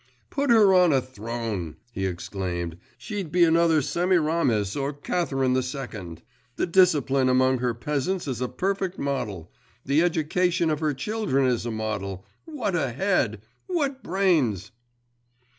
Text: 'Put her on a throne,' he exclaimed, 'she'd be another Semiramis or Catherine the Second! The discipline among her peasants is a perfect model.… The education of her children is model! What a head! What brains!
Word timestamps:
'Put 0.31 0.49
her 0.49 0.73
on 0.73 0.91
a 0.91 0.99
throne,' 0.99 1.75
he 1.91 2.07
exclaimed, 2.07 2.79
'she'd 2.97 3.31
be 3.31 3.43
another 3.43 3.83
Semiramis 3.83 4.75
or 4.75 4.93
Catherine 4.93 5.53
the 5.53 5.61
Second! 5.61 6.23
The 6.55 6.65
discipline 6.65 7.29
among 7.29 7.59
her 7.59 7.75
peasants 7.75 8.27
is 8.27 8.41
a 8.41 8.47
perfect 8.47 8.97
model.… 8.97 9.51
The 9.85 10.01
education 10.01 10.71
of 10.71 10.79
her 10.79 10.95
children 10.95 11.45
is 11.45 11.67
model! 11.67 12.25
What 12.45 12.73
a 12.75 12.91
head! 12.91 13.43
What 13.67 14.01
brains! 14.01 14.71